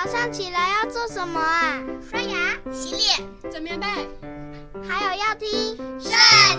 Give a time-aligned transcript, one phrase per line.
[0.00, 1.82] 早上起来要做什么啊？
[2.08, 3.86] 刷牙、洗脸、整棉被，
[4.88, 5.48] 还有要听
[6.00, 6.12] 《圣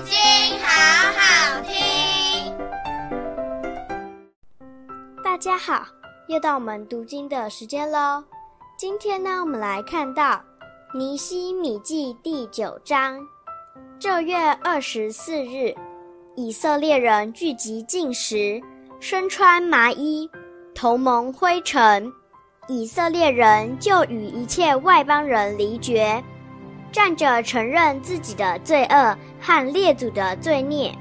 [0.03, 0.13] 经》，
[0.61, 0.67] 好
[1.15, 2.53] 好听。
[5.23, 5.87] 大家好，
[6.27, 8.21] 又到我们读经的时间喽。
[8.77, 10.43] 今天呢，我们来看到
[10.93, 13.25] 尼西米记第九章。
[13.97, 15.73] 这月二十四日，
[16.35, 18.61] 以色列人聚集进食，
[18.99, 20.29] 身穿麻衣，
[20.75, 22.11] 头蒙灰尘。
[22.69, 26.23] 以色列人就与一切外邦人离绝，
[26.91, 30.95] 站着承认自己的罪恶和列祖的罪孽。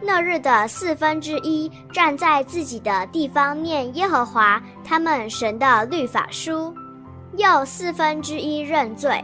[0.00, 6.72] 那日的四分之一站在自己的地方念耶和华他们神的律法书，
[7.36, 9.20] 又四分之一认罪，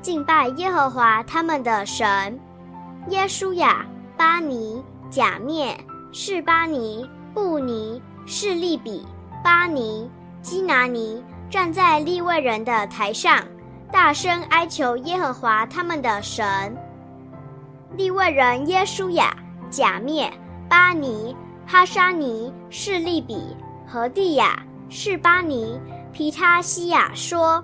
[0.00, 2.40] 敬拜耶和华他们的神。
[3.10, 3.84] 耶稣亚、
[4.16, 5.76] 巴尼、甲篾、
[6.12, 9.06] 示巴尼、布尼、示利比、
[9.44, 10.10] 巴尼。
[10.42, 13.44] 基拿尼站在利未人的台上，
[13.92, 16.76] 大声哀求耶和华他们的神。
[17.96, 19.34] 利未人耶书亚、
[19.70, 20.30] 甲篾、
[20.68, 23.56] 巴尼、哈沙尼、示利比、
[23.86, 25.80] 何地亚、示巴尼、
[26.12, 27.62] 皮他西亚说：“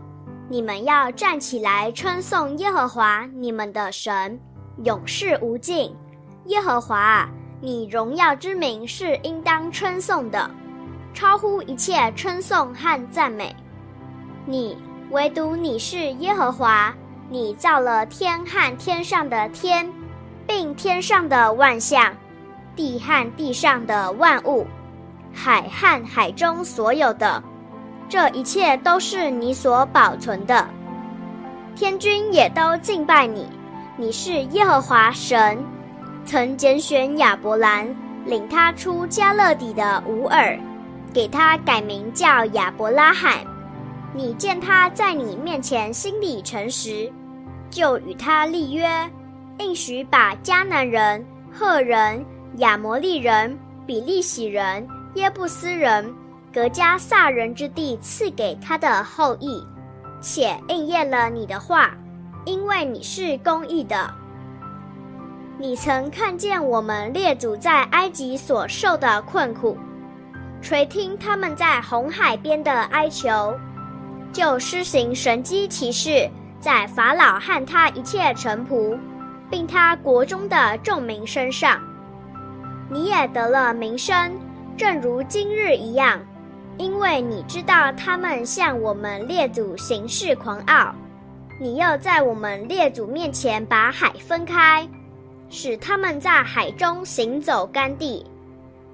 [0.48, 4.38] 你们要站起来称颂耶和华你们的神，
[4.84, 5.92] 永世无尽。
[6.46, 7.28] 耶和华啊，
[7.60, 10.48] 你荣耀之名是应当称颂的。”
[11.12, 13.54] 超乎一切称颂和赞美，
[14.44, 14.76] 你
[15.10, 16.92] 唯独你是耶和华，
[17.30, 19.88] 你造了天和天上的天，
[20.46, 22.12] 并天上的万象，
[22.74, 24.66] 地和地上的万物，
[25.32, 27.42] 海和海中所有的，
[28.08, 30.66] 这一切都是你所保存的。
[31.76, 33.48] 天军也都敬拜你，
[33.96, 35.64] 你是耶和华神，
[36.26, 37.86] 曾拣选亚伯兰，
[38.26, 40.58] 领他出加勒底的吾珥。
[41.14, 43.36] 给他改名叫亚伯拉罕。
[44.14, 47.10] 你见他在你面前心里诚实，
[47.70, 48.86] 就与他立约，
[49.58, 52.24] 应许把迦南人、赫人、
[52.58, 56.14] 亚摩利人、比利洗人、耶布斯人、
[56.52, 59.66] 格迦撒人之地赐给他的后裔，
[60.20, 61.96] 且应验了你的话，
[62.44, 64.12] 因为你是公义的。
[65.58, 69.78] 你曾看见我们列祖在埃及所受的困苦。
[70.60, 73.58] 垂听他们在红海边的哀求，
[74.32, 76.28] 就施行神迹奇事，
[76.58, 78.98] 在法老和他一切臣仆，
[79.50, 81.80] 并他国中的众民身上。
[82.88, 84.32] 你也得了名声，
[84.76, 86.20] 正如今日一样，
[86.78, 90.94] 因为你知道他们向我们列祖行事狂傲。
[91.60, 94.88] 你又在我们列祖面前把海分开，
[95.50, 98.24] 使他们在海中行走干地。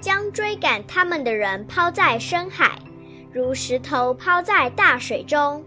[0.01, 2.79] 将追赶他们的人抛在深海，
[3.33, 5.63] 如石头抛在大水中，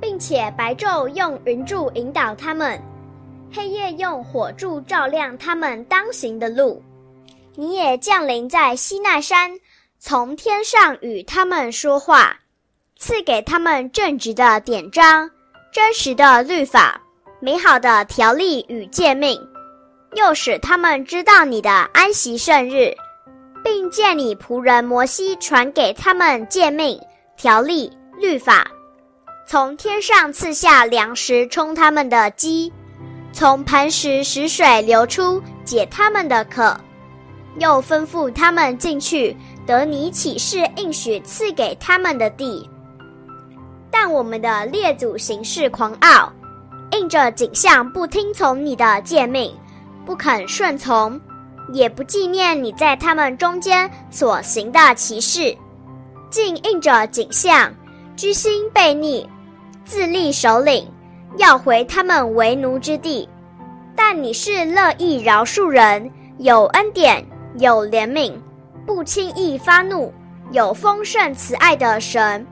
[0.00, 2.80] 并且白昼用云柱引导他们，
[3.52, 6.82] 黑夜用火柱照亮他们当行的路。
[7.54, 9.50] 你也降临在西奈山，
[9.98, 12.36] 从天上与他们说话，
[12.96, 15.28] 赐给他们正直的典章、
[15.72, 17.00] 真实的律法、
[17.40, 19.40] 美好的条例与诫命，
[20.14, 22.94] 又使他们知道你的安息圣日。
[23.62, 26.98] 并借你仆人摩西传给他们诫命、
[27.36, 28.66] 条例、律法，
[29.46, 32.72] 从天上赐下粮食充他们的饥，
[33.32, 36.76] 从磐石使水流出解他们的渴，
[37.58, 39.36] 又吩咐他们进去
[39.66, 42.68] 得你启示应许赐给他们的地。
[43.90, 46.32] 但我们的列祖行事狂傲，
[46.92, 49.54] 应着景象不听从你的诫命，
[50.04, 51.18] 不肯顺从。
[51.72, 55.56] 也不纪念你在他们中间所行的奇事，
[56.30, 57.72] 竟应着景象，
[58.16, 59.28] 居心悖逆，
[59.84, 60.90] 自立首领，
[61.36, 63.28] 要回他们为奴之地。
[63.94, 67.24] 但你是乐意饶恕人，有恩典，
[67.58, 68.32] 有怜悯，
[68.86, 70.12] 不轻易发怒，
[70.52, 72.46] 有丰盛慈爱的神，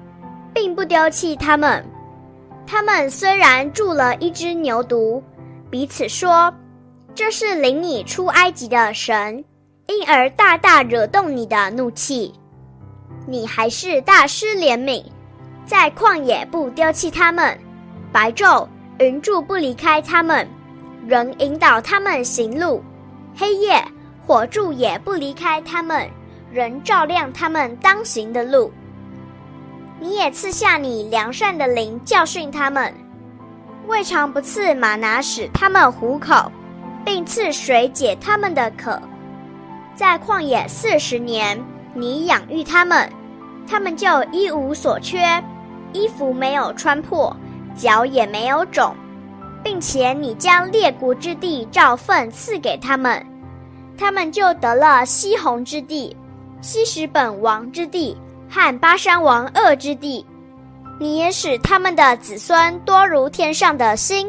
[0.53, 1.85] 并不丢弃他们。
[2.67, 5.23] 他们虽然铸了一只牛犊，
[5.71, 6.53] 彼此说。
[7.17, 9.43] 这是领你出埃及的神，
[9.87, 12.31] 因而大大惹动你的怒气。
[13.27, 15.03] 你还是大施怜悯，
[15.65, 17.59] 在旷野不丢弃他们，
[18.13, 18.69] 白昼
[18.99, 20.47] 云柱不离开他们，
[21.07, 22.83] 仍引导他们行路；
[23.35, 23.83] 黑夜
[24.27, 26.07] 火柱也不离开他们，
[26.53, 28.71] 仍照亮他们当行的路。
[29.99, 32.93] 你也赐下你良善的灵教训他们，
[33.87, 36.53] 未尝不赐马拿使他们糊口。
[37.07, 39.01] 并赐水解他们的渴，
[39.95, 41.57] 在旷野四十年，
[41.95, 43.09] 你养育他们，
[43.65, 45.23] 他们就一无所缺，
[45.93, 47.35] 衣服没有穿破，
[47.77, 48.93] 脚也没有肿，
[49.63, 53.25] 并且你将列国之地照份赐给他们，
[53.97, 56.15] 他们就得了西红之地、
[56.61, 58.17] 希实本王之地
[58.51, 60.27] 和巴山王噩之地。
[60.99, 64.27] 你也使他们的子孙多如天上的星，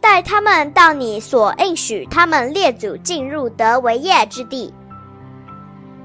[0.00, 4.72] 带他们到你所应许他们列祖进入得为业之地。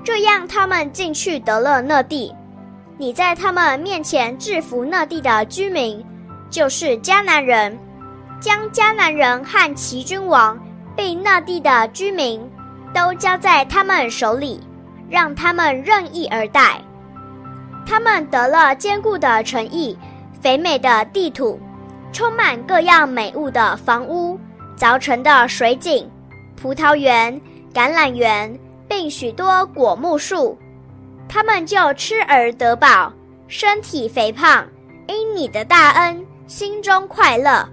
[0.04, 2.34] 这样，他们进去得了那地。
[2.98, 6.04] 你在他们面前制服那地的居民，
[6.50, 7.78] 就是迦南人，
[8.40, 10.60] 将迦南人和其君王，
[10.96, 12.42] 并那地的居民，
[12.94, 14.60] 都交在他们手里，
[15.10, 16.82] 让他们任意而待。
[17.88, 19.98] 他们得了坚固的城邑，
[20.40, 21.60] 肥美的地土，
[22.12, 24.40] 充满各样美物的房屋，
[24.78, 26.10] 凿成的水井，
[26.56, 27.40] 葡萄园、
[27.74, 30.58] 橄榄园，并许多果木树。
[31.30, 33.12] 他们就吃而得饱，
[33.48, 34.68] 身体肥胖，
[35.08, 37.68] 因你的大恩，心中快乐。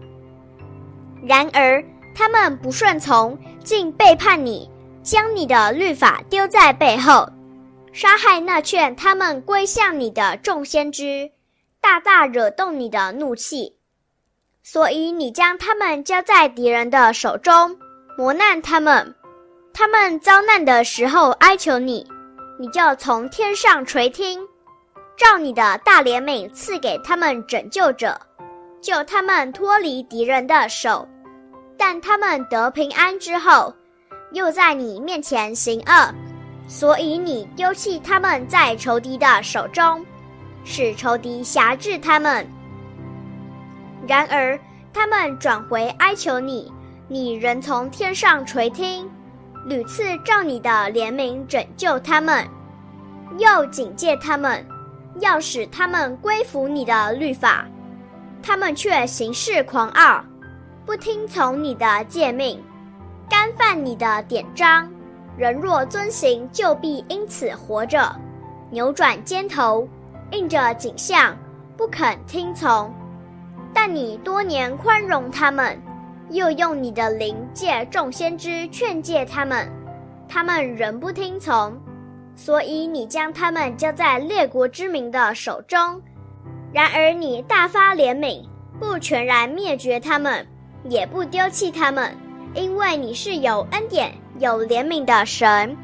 [1.27, 1.85] 然而
[2.15, 4.71] 他们不顺从，竟背叛你，
[5.03, 7.29] 将你的律法丢在背后。
[7.93, 11.29] 杀害那劝他们归向你的众先知，
[11.81, 13.75] 大大惹动你的怒气，
[14.63, 17.77] 所以你将他们交在敌人的手中，
[18.17, 19.15] 磨难他们。
[19.73, 22.07] 他们遭难的时候哀求你，
[22.59, 24.41] 你就从天上垂听，
[25.17, 28.21] 照你的大怜悯赐给他们拯救者，
[28.83, 31.07] 救他们脱离敌人的手。
[31.77, 33.73] 但他们得平安之后，
[34.33, 36.15] 又在你面前行恶。
[36.67, 40.05] 所以你丢弃他们在仇敌的手中，
[40.65, 42.47] 使仇敌辖制他们。
[44.09, 44.59] 然而
[44.91, 46.73] 他们转回哀求你，
[47.09, 49.09] 你仍从天上垂听，
[49.67, 52.43] 屡次照你的怜悯拯救他们，
[53.37, 54.67] 又警戒他们，
[55.21, 57.67] 要使他们归服你的律法。
[58.43, 60.25] 他们却行事狂傲，
[60.87, 62.59] 不听从你的诫命，
[63.29, 64.91] 干犯你的典章。
[65.37, 68.17] 人若遵行，就必因此活着；
[68.71, 69.87] 扭转肩头，
[70.33, 71.37] 印着颈项，
[71.77, 72.91] 不肯听从。
[73.81, 75.81] 但你多年宽容他们，
[76.31, 79.71] 又用你的灵借众先知劝诫他们，
[80.29, 81.81] 他们仍不听从，
[82.35, 85.79] 所以你将他们交在列国之民的手中。
[86.73, 88.45] 然而你大发怜悯，
[88.81, 90.45] 不全然灭绝他们，
[90.89, 92.13] 也不丢弃他们，
[92.55, 94.13] 因为你是有恩典。
[94.41, 95.77] 有怜悯的神，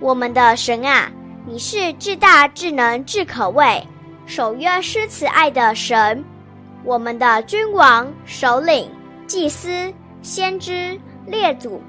[0.00, 1.12] 我们的神啊，
[1.46, 3.86] 你是至大、至能、至可畏，
[4.24, 6.24] 守约施慈爱的神。
[6.84, 8.90] 我们的君王、首领、
[9.26, 11.80] 祭司、先知、列祖，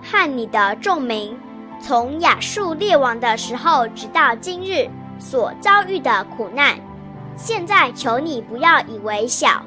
[0.00, 1.36] 和你的众民，
[1.80, 6.78] 从亚述列王的时候，直到今日所遭遇的苦难，
[7.36, 9.60] 现在求你不要以为小，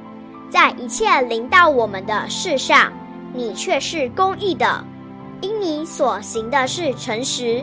[0.49, 2.89] 在一切临到我们的事上，
[3.33, 4.81] 你却是公义的。
[5.41, 7.61] 因你所行的是诚实，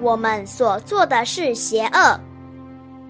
[0.00, 2.20] 我们所做的是邪恶。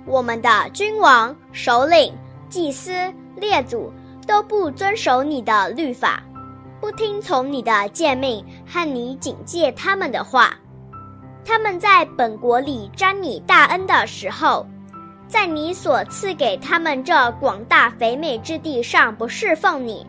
[0.06, 2.12] 我们的君王、首领、
[2.48, 2.92] 祭司、
[3.36, 3.92] 列祖
[4.26, 6.22] 都不遵守你的律法，
[6.80, 10.54] 不听从你的诫命和你警戒他们的话。
[11.44, 14.66] 他们在本国里沾你大恩的时候，
[15.28, 20.06] 在你所赐给他们这广大肥美之地上不侍奉你，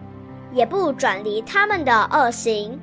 [0.54, 2.80] 也不转离他们的恶行。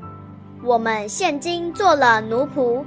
[0.62, 2.84] 我们现今做了奴仆，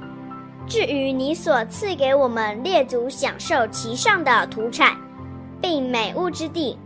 [0.68, 4.96] 至于你所赐给我们列祖享受其上的土产，
[5.60, 6.78] 并美物之地，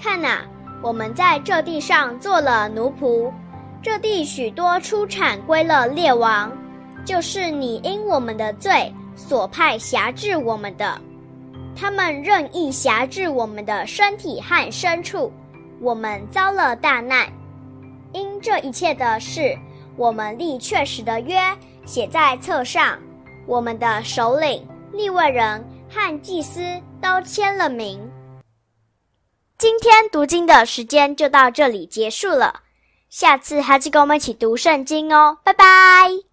[0.00, 0.46] 看呐，
[0.82, 3.30] 我们在这地上做了奴仆，
[3.82, 6.50] 这地许多出产归了列王，
[7.04, 10.98] 就是你因我们的罪所派辖制我们的，
[11.76, 15.30] 他们任意辖制我们的身体和牲畜，
[15.80, 17.26] 我们遭了大难，
[18.12, 19.56] 因这一切的事。
[19.96, 21.38] 我们立确实的约，
[21.84, 22.96] 写在册上，
[23.46, 26.62] 我们的首领、利未人和祭司
[27.02, 28.00] 都签了名。
[29.60, 32.62] 今天读经的时间就到这里结束了，
[33.10, 36.29] 下次还是跟我们一起读圣经哦，拜拜。